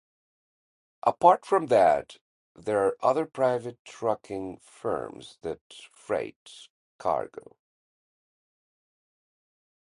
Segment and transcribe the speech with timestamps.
[1.03, 2.17] Apart from that,
[2.55, 5.59] there are other private trucking firms that
[5.93, 7.55] freight cargo.